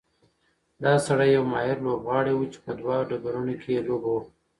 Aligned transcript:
دا 0.83 0.93
سړی 1.05 1.29
یو 1.37 1.43
ماهر 1.53 1.77
لوبغاړی 1.85 2.33
و 2.35 2.49
چې 2.51 2.59
په 2.65 2.71
دوه 2.79 2.95
ډګرونو 3.09 3.53
کې 3.61 3.69
یې 3.75 3.81
لوبه 3.87 4.09
وکړه. 4.11 4.31